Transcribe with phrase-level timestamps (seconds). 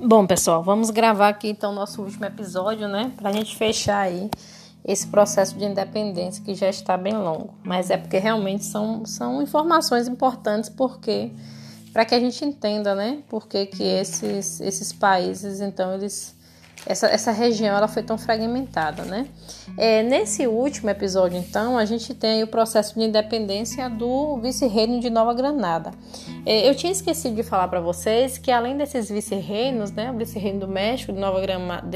[0.00, 3.10] Bom, pessoal, vamos gravar aqui então nosso último episódio, né?
[3.16, 4.30] Pra gente fechar aí
[4.84, 7.52] esse processo de independência que já está bem longo.
[7.64, 11.32] Mas é porque realmente são, são informações importantes, porque
[11.92, 13.24] para que a gente entenda, né?
[13.28, 16.37] Por que, esses, esses países, então, eles
[16.88, 19.28] essa, essa região ela foi tão fragmentada, né?
[19.76, 25.10] É, nesse último episódio, então, a gente tem o processo de independência do vice-reino de
[25.10, 25.90] Nova Granada.
[26.46, 30.60] É, eu tinha esquecido de falar para vocês que além desses vice-reinos, né, o vice-reino
[30.60, 31.40] do México, de Nova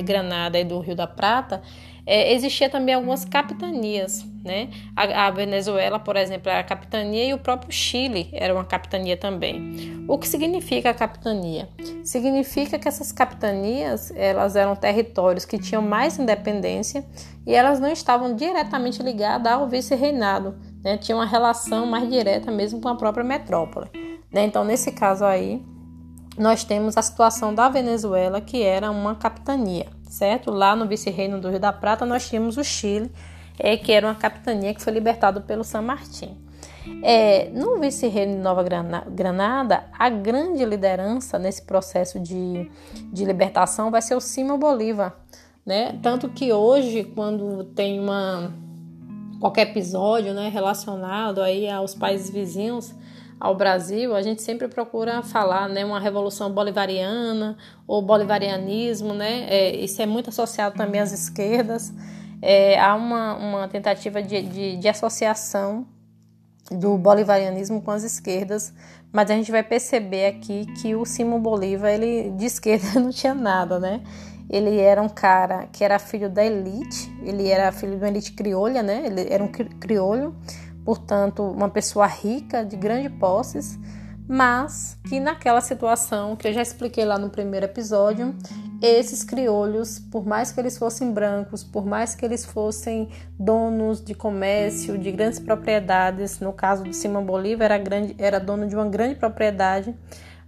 [0.05, 1.63] Granada e do Rio da Prata,
[2.05, 4.71] é, existia também algumas capitanias, né?
[4.97, 9.17] A, a, Venezuela, por exemplo, era a capitania e o próprio Chile era uma capitania
[9.17, 10.05] também.
[10.09, 11.69] O que significa a capitania?
[12.05, 17.05] Significa que essas capitanias elas eram territórios que tinham mais independência
[17.47, 20.97] e elas não estavam diretamente ligadas ao vice-reinado, né?
[20.97, 23.89] Tinha uma relação mais direta mesmo com a própria metrópole.
[24.33, 24.45] Né?
[24.45, 25.63] Então, nesse caso aí,
[26.39, 30.51] nós temos a situação da Venezuela, que era uma capitania certo?
[30.51, 33.11] Lá no vice-reino do Rio da Prata, nós tínhamos o Chile,
[33.59, 36.37] é, que era uma capitania que foi libertado pelo San Martín.
[37.03, 38.65] É, no vice-reino de Nova
[39.09, 42.71] Granada, a grande liderança nesse processo de,
[43.13, 45.15] de libertação vai ser o Simão Bolívar,
[45.65, 45.99] né?
[46.03, 48.53] Tanto que hoje, quando tem uma
[49.39, 52.95] qualquer episódio, né, relacionado aí aos países vizinhos,
[53.41, 57.57] ao Brasil, a gente sempre procura falar, né, uma revolução bolivariana
[57.89, 59.47] ou bolivarianismo, né?
[59.49, 61.93] É, isso é muito associado também às esquerdas.
[62.43, 65.87] É, há uma, uma tentativa de, de, de associação
[66.71, 68.75] do bolivarianismo com as esquerdas,
[69.13, 73.35] mas a gente vai perceber aqui que o Simão Bolívar, ele de esquerda não tinha
[73.35, 74.03] nada, né?
[74.51, 78.33] Ele era um cara que era filho da elite, ele era filho de uma elite
[78.33, 79.03] criolha, né?
[79.07, 80.35] Ele era um criolho
[80.85, 83.79] portanto, uma pessoa rica, de grandes posses,
[84.33, 88.35] mas que naquela situação que eu já expliquei lá no primeiro episódio,
[88.81, 94.15] esses criolhos, por mais que eles fossem brancos, por mais que eles fossem donos de
[94.15, 98.87] comércio, de grandes propriedades, no caso do Simão Bolívar era, grande, era dono de uma
[98.87, 99.95] grande propriedade,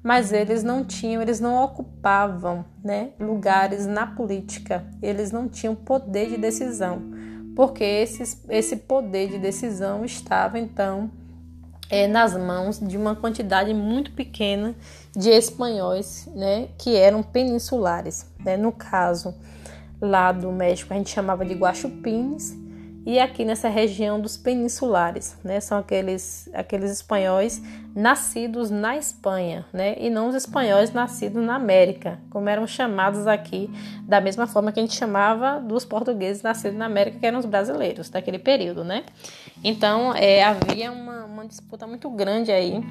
[0.03, 6.31] mas eles não tinham, eles não ocupavam né, lugares na política, eles não tinham poder
[6.31, 7.03] de decisão
[7.55, 11.09] porque esse poder de decisão estava então
[11.94, 14.75] é, nas mãos de uma quantidade muito pequena
[15.16, 18.27] de espanhóis, né, que eram peninsulares.
[18.44, 18.56] Né?
[18.56, 19.32] No caso
[20.00, 22.64] lá do México a gente chamava de guaxupines
[23.07, 25.61] e aqui nessa região dos peninsulares, né?
[25.61, 27.63] São aqueles, aqueles espanhóis
[27.95, 29.95] nascidos na Espanha, né?
[29.99, 33.71] E não os espanhóis nascidos na América, como eram chamados aqui,
[34.03, 37.47] da mesma forma que a gente chamava dos portugueses nascidos na América, que eram os
[37.47, 39.05] brasileiros daquele período, né?
[39.63, 42.83] Então, é, havia uma, uma disputa muito grande aí.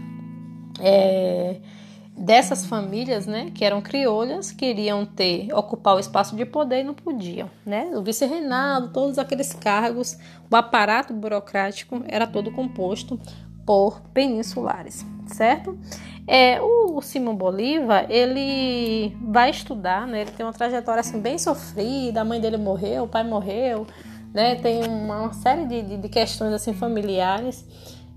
[0.80, 1.58] É,
[2.16, 6.94] dessas famílias, né, que eram criolhas, queriam ter ocupar o espaço de poder e não
[6.94, 7.92] podiam, né?
[7.96, 10.18] O vice-reinado, todos aqueles cargos,
[10.50, 13.20] o aparato burocrático era todo composto
[13.66, 15.78] por peninsulares, certo?
[16.28, 20.22] É, o, Simão Bolívar, ele vai estudar, né?
[20.22, 23.86] Ele tem uma trajetória assim bem sofrida, a mãe dele morreu, o pai morreu,
[24.34, 24.56] né?
[24.56, 27.66] Tem uma, uma série de, de, de questões assim familiares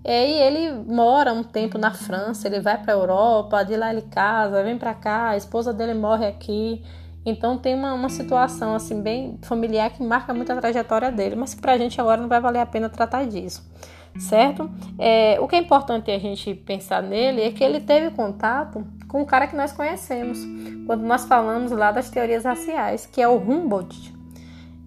[0.08, 3.92] é, e ele mora um tempo na França, ele vai para a Europa, de lá
[3.92, 6.80] ele casa, vem para cá, a esposa dele morre aqui.
[7.24, 11.56] Então tem uma, uma situação assim bem familiar que marca muito a trajetória dele, mas
[11.56, 13.68] para a gente agora não vai valer a pena tratar disso,
[14.16, 14.70] certo?
[14.96, 19.22] É, o que é importante a gente pensar nele é que ele teve contato com
[19.22, 20.38] o cara que nós conhecemos
[20.86, 24.15] quando nós falamos lá das teorias raciais, que é o Humboldt.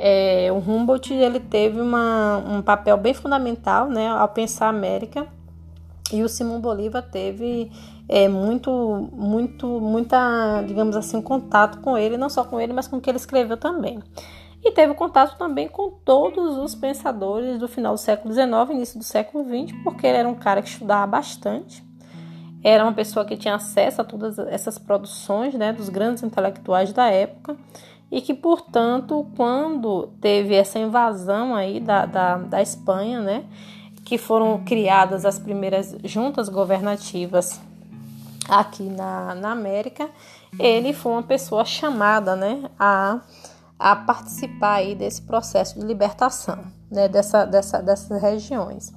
[0.01, 5.27] É, o Humboldt ele teve uma, um papel bem fundamental né, ao pensar a América.
[6.11, 7.69] E o Simão Bolívar teve
[8.07, 12.95] é, muito, muito, muita, digamos assim, contato com ele, não só com ele, mas com
[12.95, 13.99] o que ele escreveu também.
[14.63, 19.05] E teve contato também com todos os pensadores do final do século XIX, início do
[19.05, 21.83] século XX, porque ele era um cara que estudava bastante,
[22.63, 27.09] era uma pessoa que tinha acesso a todas essas produções né, dos grandes intelectuais da
[27.09, 27.55] época
[28.11, 33.45] e que, portanto, quando teve essa invasão aí da, da, da Espanha, né,
[34.03, 37.59] que foram criadas as primeiras juntas governativas
[38.47, 40.09] aqui na, na América,
[40.57, 43.19] ele foi uma pessoa chamada né, a,
[43.77, 48.91] a participar aí desse processo de libertação né, dessa, dessa, dessas regiões.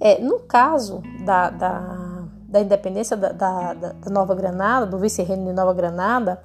[0.00, 5.52] É, no caso da, da, da independência da, da, da Nova Granada, do vice-reino de
[5.52, 6.40] Nova Granada,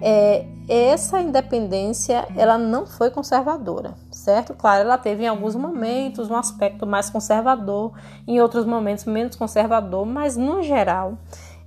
[0.00, 4.54] é, essa independência ela não foi conservadora, certo?
[4.54, 7.92] Claro, ela teve em alguns momentos um aspecto mais conservador,
[8.26, 11.18] em outros momentos menos conservador, mas no geral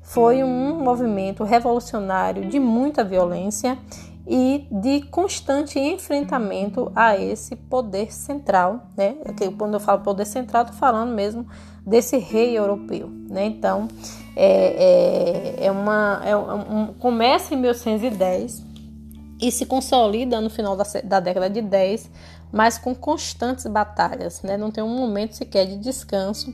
[0.01, 3.77] foi um movimento revolucionário de muita violência
[4.25, 9.15] e de constante enfrentamento a esse poder central, né?
[9.57, 11.45] Quando eu falo poder central, estou falando mesmo
[11.87, 13.45] desse rei europeu, né?
[13.45, 13.87] Então,
[14.35, 18.61] é, é, é uma, é um, começa em 1810
[19.41, 22.11] e se consolida no final da, da década de 10,
[22.51, 24.57] mas com constantes batalhas, né?
[24.57, 26.53] Não tem um momento sequer de descanso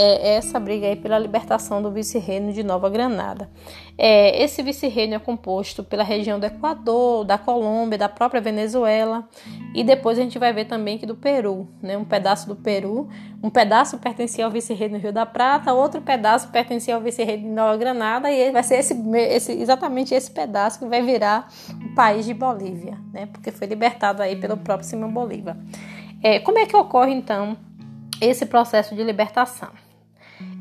[0.00, 3.50] é, essa briga aí pela libertação do vice-reino de Nova Granada.
[3.98, 9.28] É, esse vice-reino é composto pela região do Equador, da Colômbia, da própria Venezuela
[9.74, 11.98] e depois a gente vai ver também que do Peru, né?
[11.98, 13.10] Um pedaço do Peru,
[13.42, 17.50] um pedaço pertencia ao vice-reino do Rio da Prata, outro pedaço pertencia ao vice-reino de
[17.50, 21.48] Nova Granada e vai ser esse, esse, exatamente esse pedaço que vai virar
[21.84, 23.26] o país de Bolívia, né?
[23.26, 25.58] Porque foi libertado aí pelo próprio Simão Bolívar.
[26.22, 27.54] É, como é que ocorre então
[28.18, 29.89] esse processo de libertação?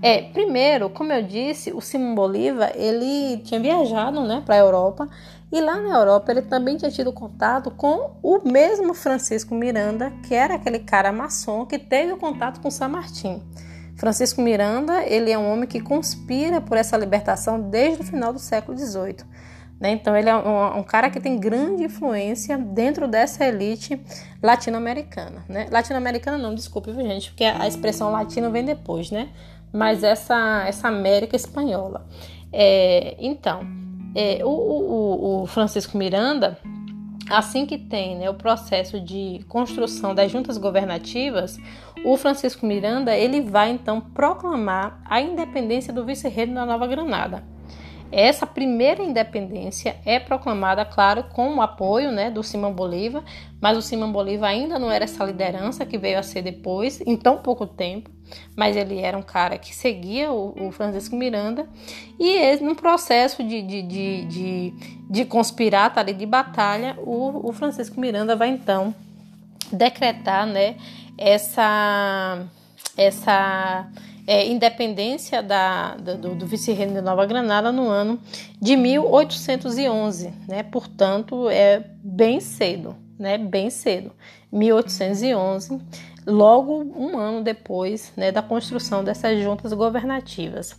[0.02, 5.10] É, primeiro, como eu disse, o Simão Bolívar ele tinha viajado, né, para a Europa
[5.52, 10.34] e lá na Europa ele também tinha tido contato com o mesmo Francisco Miranda, que
[10.34, 13.42] era aquele cara maçom que teve contato com São Martin.
[13.98, 18.40] Francisco Miranda ele é um homem que conspira por essa libertação desde o final do
[18.40, 19.18] século XVIII.
[19.80, 19.92] Né?
[19.92, 24.00] Então, ele é um, um, cara que tem grande influência dentro dessa elite
[24.44, 25.46] latino-americana.
[25.48, 25.68] Né?
[25.72, 29.30] Latino-americana não, desculpe, gente, porque a expressão latino vem depois, né?
[29.71, 32.06] Mas essa, essa América espanhola.
[32.51, 33.62] É, então,
[34.16, 36.57] é, o, o, o, Francisco Miranda,
[37.30, 41.60] assim que tem né, o processo de construção das juntas governativas,
[42.04, 47.44] o Francisco Miranda ele vai então proclamar a independência do vice-reino da Nova Granada.
[48.12, 53.24] Essa primeira independência é proclamada, claro, com o apoio né, do Simão Bolívar,
[53.62, 57.16] mas o Simão Bolívar ainda não era essa liderança que veio a ser depois, em
[57.16, 58.10] tão pouco tempo,
[58.56, 61.68] mas ele era um cara que seguia o, o Francisco Miranda,
[62.20, 64.74] e ele, num processo de, de, de, de,
[65.10, 68.94] de conspirar, tá ali, de batalha, o, o Francisco Miranda vai então
[69.72, 70.76] decretar né,
[71.18, 72.44] essa.
[72.98, 73.88] essa
[74.30, 78.20] é, independência da, do, do vice-reino de Nova Granada no ano
[78.62, 80.62] de 1811, né?
[80.62, 83.40] Portanto, é bem cedo, né?
[83.40, 84.12] Bem cedo,
[84.52, 85.81] 1811,
[86.28, 90.78] logo um ano depois, né, da construção dessas juntas governativas.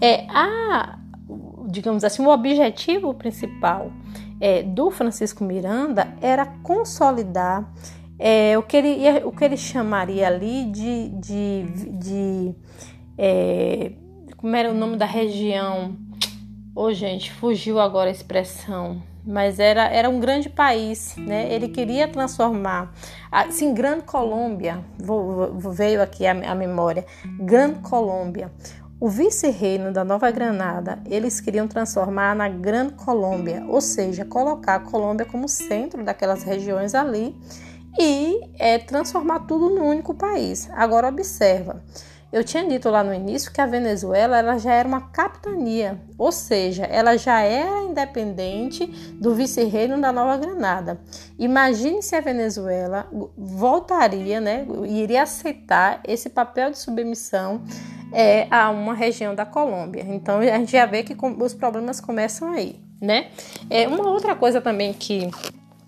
[0.00, 0.96] É a,
[1.66, 3.90] digamos assim, o objetivo principal
[4.40, 7.68] é, do Francisco Miranda era consolidar
[8.18, 11.62] é, o, que ele, o que ele chamaria ali de, de,
[11.98, 12.54] de
[13.18, 13.92] é,
[14.36, 15.96] como era o nome da região?
[16.74, 19.02] Ô, oh, gente, fugiu agora a expressão.
[19.26, 21.52] Mas era, era um grande país, né?
[21.52, 22.94] Ele queria transformar,
[23.32, 24.84] assim, Grande Colômbia,
[25.72, 27.04] veio aqui a, a memória,
[27.40, 28.52] Grande Colômbia.
[29.00, 34.80] O vice-reino da Nova Granada, eles queriam transformar na Grande Colômbia, ou seja, colocar a
[34.80, 37.34] Colômbia como centro daquelas regiões ali
[37.98, 40.68] e é, transformar tudo num único país.
[40.72, 41.82] Agora observa,
[42.32, 46.32] eu tinha dito lá no início que a Venezuela ela já era uma capitania, ou
[46.32, 51.00] seja, ela já era independente do vice-reino da Nova Granada.
[51.38, 53.08] Imagine se a Venezuela
[53.38, 57.62] voltaria, né, iria aceitar esse papel de submissão
[58.12, 60.04] é, a uma região da Colômbia.
[60.06, 63.28] Então a gente já vê que os problemas começam aí, né?
[63.70, 65.30] É, uma outra coisa também que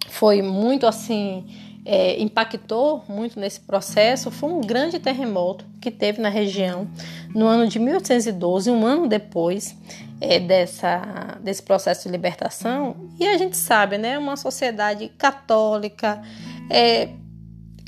[0.09, 6.29] foi muito assim é, impactou muito nesse processo foi um grande terremoto que teve na
[6.29, 6.87] região
[7.35, 9.75] no ano de 1812, um ano depois
[10.21, 12.95] é, dessa, desse processo de libertação.
[13.19, 16.21] E a gente sabe, né, uma sociedade católica,
[16.69, 17.09] é,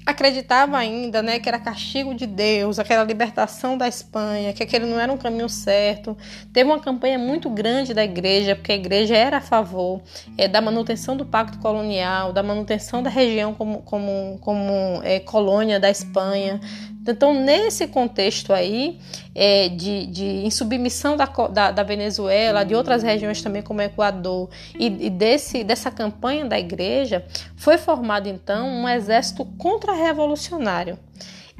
[0.04, 4.98] acreditava ainda, né, que era castigo de Deus, aquela libertação da Espanha, que aquele não
[4.98, 6.16] era um caminho certo.
[6.52, 10.02] Teve uma campanha muito grande da igreja, porque a igreja era a favor
[10.36, 15.78] é, da manutenção do pacto colonial, da manutenção da região como, como, como é, colônia
[15.78, 16.60] da Espanha,
[17.08, 18.98] então, nesse contexto aí,
[19.34, 25.06] é, de, de insubmissão da, da, da, Venezuela, de outras regiões também como Equador, e,
[25.06, 27.24] e desse, dessa campanha da igreja,
[27.56, 30.98] foi formado então um exército contra-revolucionário.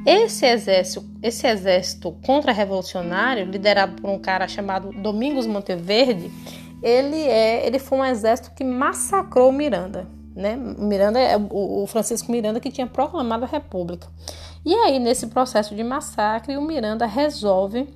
[0.07, 6.31] Esse exército, esse exército contra-revolucionário, liderado por um cara chamado Domingos Monteverde,
[6.83, 10.07] ele, é, ele foi um exército que massacrou Miranda.
[10.35, 10.57] Né?
[10.57, 14.07] Miranda é o Francisco Miranda que tinha proclamado a República.
[14.65, 17.89] E aí, nesse processo de massacre, o Miranda resolve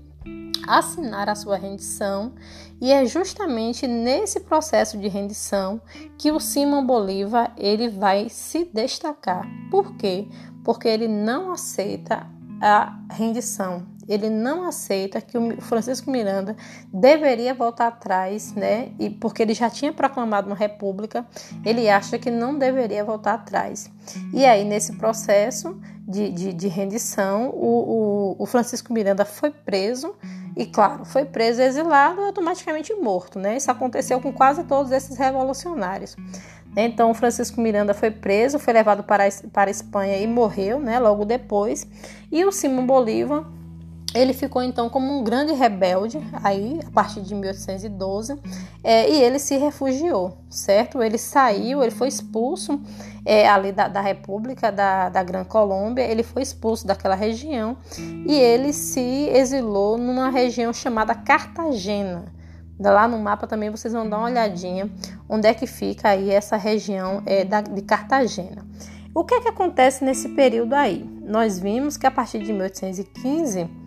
[0.67, 2.33] assinar a sua rendição,
[2.81, 5.81] e é justamente nesse processo de rendição
[6.17, 9.47] que o Simão Bolívar ele vai se destacar.
[9.71, 10.27] Por quê?
[10.65, 12.27] Porque ele não aceita
[12.63, 13.87] a rendição.
[14.09, 16.57] ele não aceita que o Francisco Miranda
[16.93, 18.93] deveria voltar atrás, né?
[18.99, 21.27] E porque ele já tinha proclamado uma república,
[21.65, 23.91] ele acha que não deveria voltar atrás.
[24.33, 30.15] E aí, nesse processo de, de, de rendição, o, o, o Francisco Miranda foi preso
[30.57, 33.57] e, claro, foi preso, exilado e automaticamente morto, né?
[33.57, 36.15] Isso aconteceu com quase todos esses revolucionários.
[36.77, 41.25] Então, Francisco Miranda foi preso, foi levado para, para a Espanha e morreu, né, logo
[41.25, 41.87] depois.
[42.31, 43.45] E o Simão Bolívar,
[44.15, 48.39] ele ficou então como um grande rebelde, aí a partir de 1812,
[48.83, 51.03] é, e ele se refugiou, certo?
[51.03, 52.81] Ele saiu, ele foi expulso
[53.27, 58.33] é, ali da, da República da, da Gran Colômbia, ele foi expulso daquela região e
[58.35, 62.33] ele se exilou numa região chamada Cartagena.
[62.79, 64.91] Lá no mapa também vocês vão dar uma olhadinha
[65.29, 68.65] onde é que fica aí essa região é, da, de Cartagena.
[69.15, 71.09] O que é que acontece nesse período aí?
[71.23, 73.84] Nós vimos que a partir de 1815,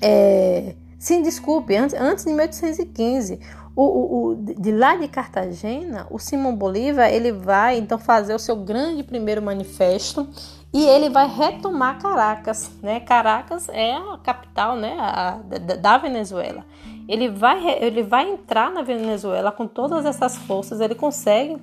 [0.00, 3.40] é, sim, desculpe, antes, antes de 1815,
[3.74, 8.38] o, o, o, de lá de Cartagena, o Simão Bolívar ele vai então fazer o
[8.38, 10.28] seu grande primeiro manifesto
[10.72, 13.00] e ele vai retomar Caracas, né?
[13.00, 16.64] Caracas é a capital, né, a, da, da Venezuela.
[17.08, 21.56] Ele vai, ele vai entrar na Venezuela com todas essas forças, ele consegue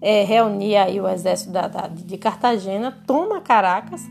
[0.00, 4.02] é, reunir aí o exército da, da, de Cartagena, toma Caracas,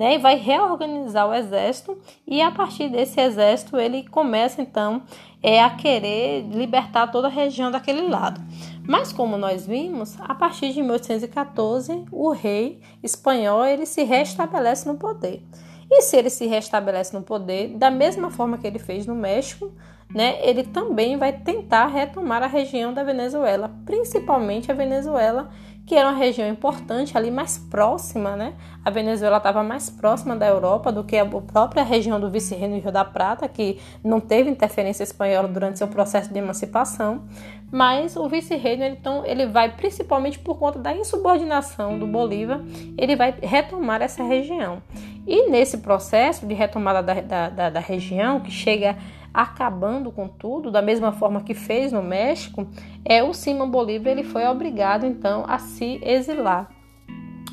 [0.00, 1.94] né, e vai reorganizar o exército
[2.26, 5.02] e a partir desse exército ele começa então
[5.42, 8.40] é, a querer libertar toda a região daquele lado.
[8.88, 14.96] Mas como nós vimos, a partir de 1814 o rei espanhol ele se restabelece no
[14.96, 15.42] poder.
[15.90, 19.70] E se ele se restabelece no poder, da mesma forma que ele fez no México,
[20.14, 25.50] né, ele também vai tentar retomar a região da Venezuela, principalmente a Venezuela,
[25.86, 28.54] que era uma região importante ali mais próxima, né?
[28.84, 32.92] A Venezuela estava mais próxima da Europa do que a própria região do Vice-Reino Rio
[32.92, 37.24] da Prata, que não teve interferência espanhola durante seu processo de emancipação.
[37.72, 42.60] Mas o Vice-Reino, então, ele vai principalmente por conta da insubordinação do Bolívar,
[42.96, 44.82] ele vai retomar essa região.
[45.26, 48.96] E nesse processo de retomada da, da, da, da região, que chega
[49.32, 52.66] acabando com tudo, da mesma forma que fez no México,
[53.04, 56.70] é o Simão Bolívar ele foi obrigado então a se exilar.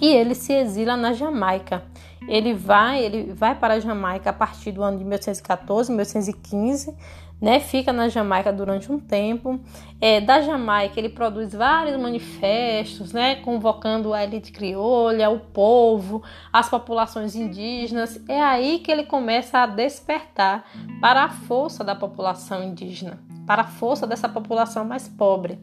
[0.01, 1.83] E ele se exila na Jamaica.
[2.27, 6.93] Ele vai, ele vai para a Jamaica a partir do ano de 1814, 1815,
[7.39, 7.59] né?
[7.59, 9.59] Fica na Jamaica durante um tempo.
[10.01, 13.35] É, da Jamaica ele produz vários manifestos, né?
[13.35, 18.19] Convocando a elite criolha, o povo, as populações indígenas.
[18.27, 20.65] É aí que ele começa a despertar
[20.99, 25.59] para a força da população indígena, para a força dessa população mais pobre.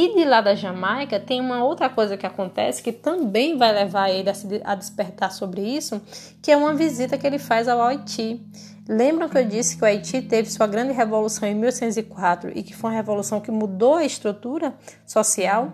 [0.00, 4.08] E de lá da Jamaica tem uma outra coisa que acontece que também vai levar
[4.08, 6.00] ele a, se, a despertar sobre isso,
[6.40, 8.40] que é uma visita que ele faz ao Haiti.
[8.88, 12.74] Lembram que eu disse que o Haiti teve sua grande revolução em 1804 e que
[12.74, 15.70] foi uma revolução que mudou a estrutura social?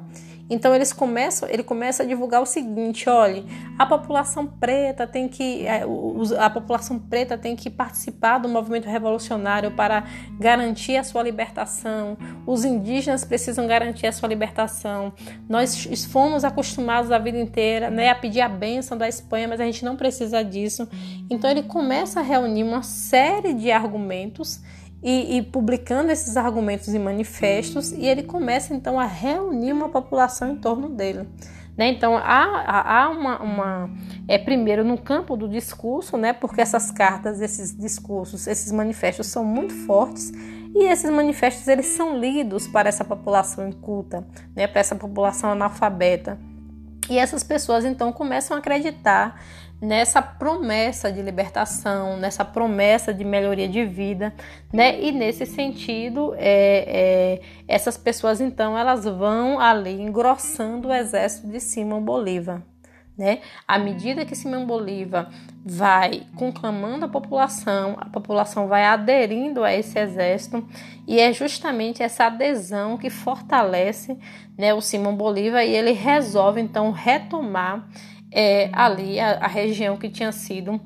[0.48, 3.44] Então eles começam, ele começa a divulgar o seguinte, olha,
[3.78, 5.84] a população preta tem que é,
[6.38, 10.04] a população preta tem que participar do movimento revolucionário para
[10.38, 12.18] garantir a sua libertação.
[12.46, 15.12] Os indígenas precisam garantir a sua libertação.
[15.48, 19.64] Nós fomos acostumados a vida inteira, né, a pedir a bênção da Espanha, mas a
[19.64, 20.88] gente não precisa disso.
[21.30, 24.60] Então ele começa a reunir uma série de argumentos
[25.04, 30.50] e, e, publicando esses argumentos e manifestos, e ele começa então a reunir uma população
[30.50, 31.28] em torno dele.
[31.76, 31.88] Né?
[31.88, 33.90] Então há, há uma, uma,
[34.26, 36.32] é primeiro no campo do discurso, né?
[36.32, 40.32] Porque essas cartas, esses discursos, esses manifestos são muito fortes
[40.74, 44.66] e esses manifestos eles são lidos para essa população inculta, né?
[44.66, 46.38] Para essa população analfabeta.
[47.10, 49.38] E essas pessoas então começam a acreditar
[49.80, 54.34] nessa promessa de libertação, nessa promessa de melhoria de vida,
[54.72, 55.00] né?
[55.00, 61.60] E nesse sentido, é, é, essas pessoas então elas vão ali engrossando o exército de
[61.60, 62.62] Simão Bolívar.
[63.16, 63.42] Né?
[63.66, 65.30] À medida que Simão Bolívar
[65.64, 70.66] vai conclamando a população, a população vai aderindo a esse exército
[71.06, 74.18] e é justamente essa adesão que fortalece
[74.58, 77.88] né, o Simão Bolívar e ele resolve então retomar
[78.34, 80.80] é, ali a, a região que tinha sido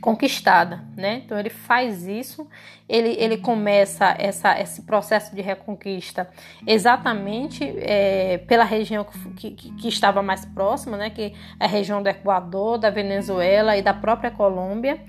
[0.00, 1.22] conquistada, né?
[1.24, 2.48] Então ele faz isso,
[2.88, 6.28] ele, ele começa essa, esse processo de reconquista
[6.66, 11.08] exatamente é, pela região que, que, que, estava mais próxima, né?
[11.08, 15.00] Que é a região do Equador, da Venezuela e da própria Colômbia.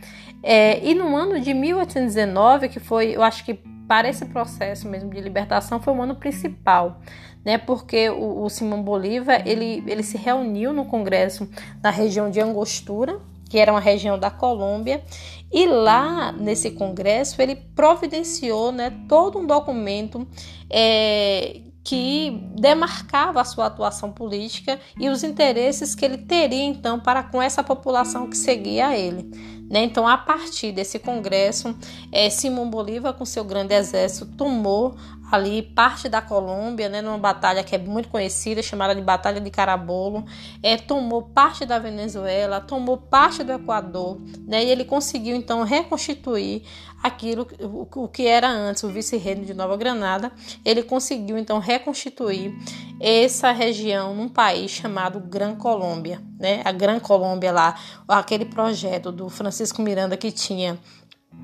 [0.44, 3.56] É, e no ano de 1819, que foi, eu acho que
[3.88, 7.02] para esse processo mesmo de libertação foi o ano principal,
[7.44, 7.58] né?
[7.58, 11.48] Porque o, o Simão Bolívar ele, ele se reuniu no Congresso
[11.82, 13.20] na região de Angostura,
[13.50, 15.04] que era uma região da Colômbia,
[15.52, 20.28] E lá nesse congresso ele providenciou né, todo um documento
[20.68, 27.22] é, que demarcava a sua atuação política e os interesses que ele teria então para
[27.22, 29.30] com essa população que seguia ele.
[29.70, 29.84] Né?
[29.84, 31.76] Então, a partir desse congresso,
[32.12, 34.96] é, Simão Bolívar, com seu grande exército, tomou
[35.32, 39.50] ali parte da Colômbia, né, numa batalha que é muito conhecida, chamada de Batalha de
[39.50, 40.24] Carabolo,
[40.62, 46.62] é, tomou parte da Venezuela, tomou parte do Equador, né, e ele conseguiu então reconstituir
[47.04, 50.32] aquilo o, que era antes o vice-reino de Nova Granada,
[50.64, 52.56] ele conseguiu então reconstituir
[53.00, 56.62] essa região num país chamado Gran Colômbia, né?
[56.64, 57.76] A Gran Colômbia lá,
[58.08, 60.80] aquele projeto do Francisco Miranda que tinha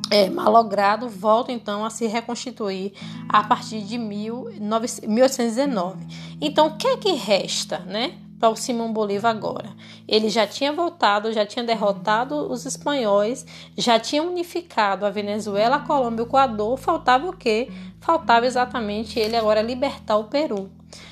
[0.10, 2.94] é, malogrado volta então a se reconstituir
[3.28, 6.08] a partir de 1819.
[6.40, 8.18] Então, o que é que resta, né?
[8.40, 9.70] Para o Simão Bolívar agora.
[10.08, 13.46] Ele já tinha voltado, já tinha derrotado os espanhóis,
[13.78, 16.78] já tinha unificado a Venezuela, a Colômbia e o Equador.
[16.78, 17.70] Faltava o quê?
[18.00, 20.72] Faltava exatamente ele agora libertar o Peru.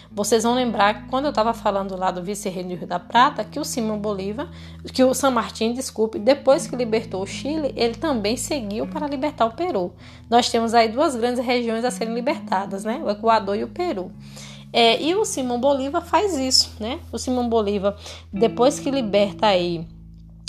[0.09, 3.43] Vocês vão lembrar que quando eu estava falando lá do vice-reino do Rio da Prata,
[3.43, 4.49] que o Simão Bolívar,
[4.93, 9.45] que o San Martín, desculpe, depois que libertou o Chile, ele também seguiu para libertar
[9.45, 9.93] o Peru.
[10.29, 13.01] Nós temos aí duas grandes regiões a serem libertadas, né?
[13.03, 14.11] O Equador e o Peru.
[14.71, 16.99] É, e o Simão Bolívar faz isso, né?
[17.11, 17.95] O Simão Bolívar,
[18.31, 19.87] depois que liberta aí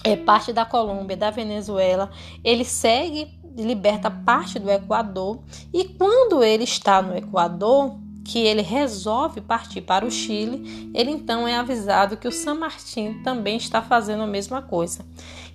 [0.05, 2.11] é, parte da Colômbia, da Venezuela,
[2.43, 5.41] ele segue, liberta parte do Equador,
[5.73, 11.49] e quando ele está no Equador, que ele resolve partir para o Chile, ele então
[11.49, 15.03] é avisado que o San Martín também está fazendo a mesma coisa.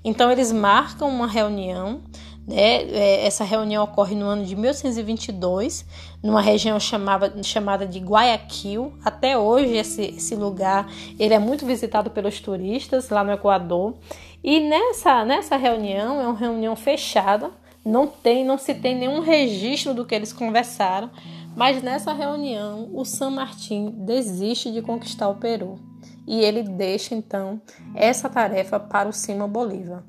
[0.04, 2.02] Então eles marcam uma reunião,
[2.48, 2.84] né?
[2.84, 5.86] É, essa reunião ocorre no ano de 1822,
[6.22, 8.94] numa região chamava, chamada de Guayaquil.
[9.04, 13.96] Até hoje esse, esse lugar ele é muito visitado pelos turistas lá no Equador.
[14.44, 17.52] E nessa, nessa reunião é uma reunião fechada,
[17.86, 21.10] não tem, não se tem nenhum registro do que eles conversaram
[21.56, 25.80] mas nessa reunião, o San Martín desiste de conquistar o Peru
[26.26, 27.62] e ele deixa então
[27.94, 30.04] essa tarefa para o Simão Bolívar.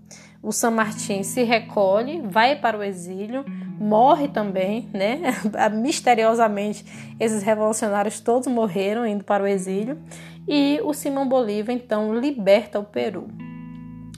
[0.44, 3.46] O San Martín se recolhe, vai para o exílio,
[3.80, 5.18] morre também, né?
[5.72, 6.84] Misteriosamente,
[7.18, 9.98] esses revolucionários todos morreram indo para o exílio
[10.46, 13.28] e o Simão Bolívar então liberta o Peru.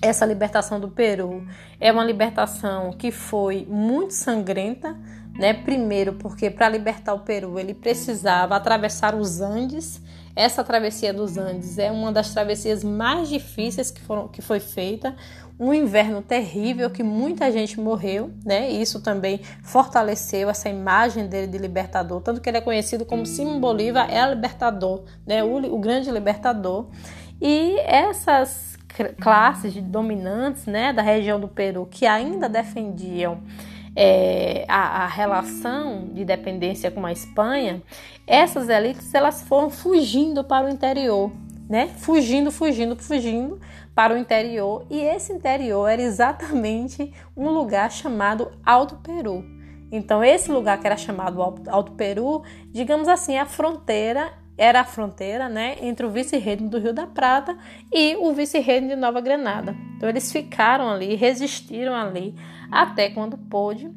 [0.02, 1.46] Essa libertação do Peru
[1.78, 4.98] é uma libertação que foi muito sangrenta,
[5.38, 5.54] né?
[5.54, 10.02] Primeiro, porque para libertar o Peru ele precisava atravessar os Andes.
[10.34, 15.16] Essa travessia dos Andes é uma das travessias mais difíceis que, foram, que foi feita.
[15.58, 18.70] Um inverno terrível que muita gente morreu, né?
[18.70, 23.24] E isso também fortaleceu essa imagem dele de libertador, tanto que ele é conhecido como
[23.24, 25.42] Simão Bolívar é libertador, né?
[25.42, 26.88] O, o grande libertador.
[27.40, 28.76] E essas
[29.20, 33.42] classes de dominantes, né, da região do Peru que ainda defendiam
[33.94, 37.82] é, a, a, relação de dependência com a Espanha,
[38.26, 41.32] essas elites elas foram fugindo para o interior,
[41.68, 41.88] né?
[41.98, 43.60] Fugindo, fugindo, fugindo
[43.94, 49.44] para o interior e esse interior era exatamente um lugar chamado Alto Peru.
[49.90, 55.48] Então esse lugar que era chamado Alto Peru, digamos assim, a fronteira era a fronteira
[55.48, 57.56] né, entre o vice-reino do Rio da Prata
[57.92, 59.76] e o vice-reino de Nova Granada.
[59.96, 62.34] Então eles ficaram ali, resistiram ali
[62.70, 63.90] até quando pôde,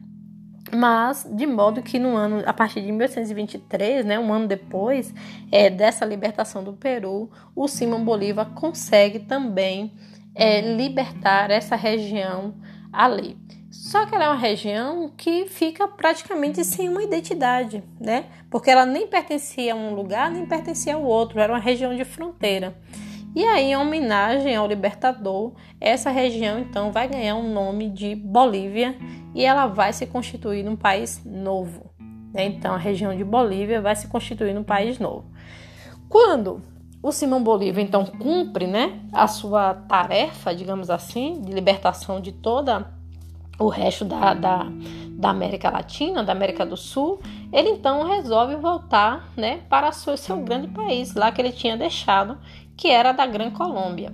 [0.75, 5.13] mas de modo que no ano, a partir de 1823, né, um ano depois
[5.51, 9.93] é, dessa libertação do Peru, o Simão Bolívar consegue também
[10.35, 12.53] é, libertar essa região
[12.91, 13.37] ali.
[13.71, 18.25] Só que ela é uma região que fica praticamente sem uma identidade, né?
[18.49, 22.03] Porque ela nem pertencia a um lugar, nem pertencia ao outro, era uma região de
[22.03, 22.75] fronteira.
[23.35, 28.15] E aí, em homenagem ao libertador, essa região então vai ganhar o um nome de
[28.15, 28.95] Bolívia
[29.35, 31.91] e ela vai se constituir num país novo.
[32.33, 32.45] Né?
[32.45, 35.25] Então, a região de Bolívia vai se constituir num país novo.
[36.07, 36.61] Quando
[37.01, 42.91] o Simão Bolívar então cumpre né, a sua tarefa, digamos assim, de libertação de toda
[43.57, 44.67] o resto da, da,
[45.11, 47.19] da, América Latina, da América do Sul,
[47.51, 52.37] ele então resolve voltar né, para seu, seu grande país, lá que ele tinha deixado,
[52.79, 54.13] que era da Gran Colômbia.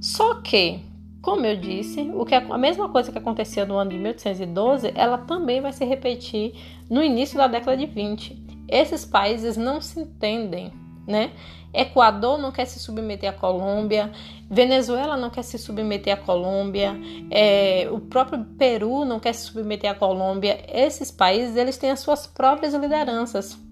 [0.00, 0.78] Só que,
[1.20, 5.18] como eu disse, o que a mesma coisa que aconteceu no ano de 1812, ela
[5.18, 6.54] também vai se repetir
[6.88, 8.46] no início da década de 20.
[8.68, 10.72] Esses países não se entendem,
[11.04, 11.32] né?
[11.74, 14.12] Equador não quer se submeter à Colômbia,
[14.48, 16.96] Venezuela não quer se submeter à Colômbia,
[17.28, 20.64] é, o próprio Peru não quer se submeter à Colômbia.
[20.72, 23.65] Esses países eles têm as suas próprias lideranças.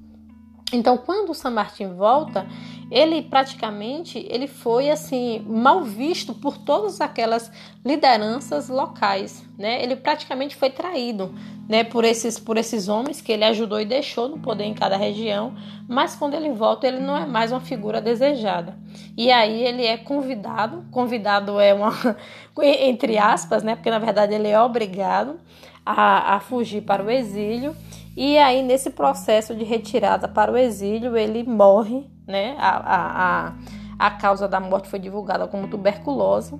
[0.72, 2.46] Então, quando o San Martín volta,
[2.90, 7.50] ele praticamente ele foi assim mal visto por todas aquelas
[7.85, 9.83] lideranças locais, né?
[9.83, 11.35] Ele praticamente foi traído,
[11.68, 14.96] né, por esses por esses homens que ele ajudou e deixou no poder em cada
[14.96, 15.55] região,
[15.88, 18.79] mas quando ele volta ele não é mais uma figura desejada.
[19.16, 21.92] E aí ele é convidado, convidado é uma
[22.62, 23.77] entre aspas, né?
[23.77, 25.38] Porque na verdade ele é obrigado
[25.85, 27.77] a, a fugir para o exílio.
[28.16, 32.55] E aí, nesse processo de retirada para o exílio, ele morre, né?
[32.59, 33.53] A, a, a,
[33.98, 36.55] a causa da morte foi divulgada como tuberculose,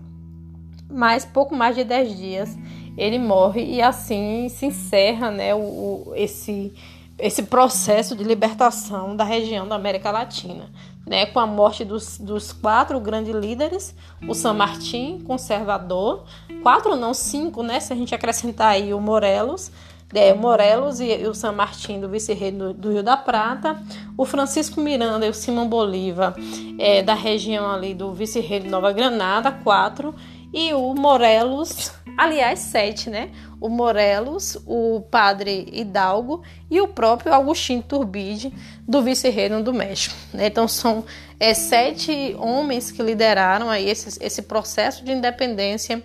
[0.91, 2.59] mas pouco mais de 10 dias
[2.97, 6.73] ele morre e assim se encerra né, o, o, esse,
[7.19, 10.71] esse processo de libertação da região da América Latina
[11.07, 13.95] né, com a morte dos, dos quatro grandes líderes,
[14.27, 16.25] o San Martín, conservador,
[16.63, 19.71] quatro não, cinco, né, se a gente acrescentar aí o Morelos,
[20.13, 23.81] é, Morelos e, e, o San Martín do vice-rei do, do, Rio da Prata,
[24.17, 26.35] o Francisco Miranda e o Simão Bolívar
[26.79, 30.15] é, da região ali do vice-rei de Nova Granada, quatro,
[30.53, 33.31] e o Morelos, aliás, sete, né?
[33.61, 38.53] O Morelos, o padre Hidalgo e o próprio Agostinho Turbide,
[38.87, 40.15] do vice-reino do México.
[40.33, 40.47] Né?
[40.47, 41.05] Então, são
[41.41, 46.01] é, sete homens que lideraram aí esse, esse processo de independência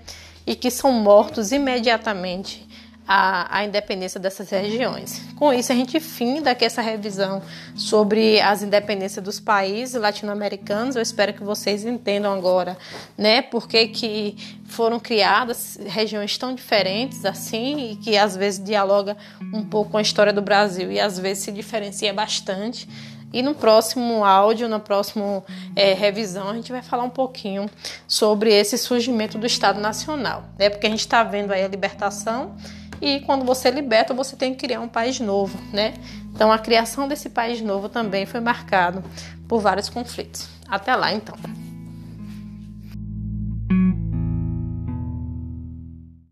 [0.48, 2.68] e que são mortos imediatamente
[3.12, 5.24] a, a independência dessas regiões.
[5.36, 7.42] Com isso, a gente finda aqui essa revisão
[7.76, 10.96] sobre as independências dos países latino-americanos.
[10.96, 12.78] Eu espero que vocês entendam agora,
[13.18, 19.18] né, por que, que foram criadas regiões tão diferentes assim e que às vezes dialoga
[19.52, 22.88] um pouco com a história do Brasil e às vezes se diferencia bastante.
[23.34, 25.44] E no próximo áudio, na próxima
[25.76, 27.68] é, revisão, a gente vai falar um pouquinho
[28.08, 30.70] sobre esse surgimento do Estado Nacional, né?
[30.70, 32.56] Porque a gente está vendo aí a libertação
[33.02, 35.94] e quando você liberta, você tem que criar um país novo, né?
[36.34, 39.04] Então a criação desse país novo também foi marcado
[39.48, 40.48] por vários conflitos.
[40.68, 41.36] Até lá, então.